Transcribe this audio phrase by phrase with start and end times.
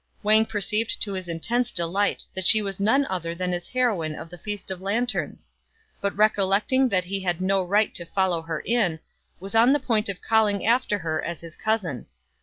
[0.23, 4.31] Wang perceived to his intense delight that she was none other than his heroine of
[4.31, 5.51] the Feast of Lanterns;
[6.01, 8.99] but recollecting that he had no right to follow her in,
[9.39, 12.07] was on the point of calling after her as his cousin.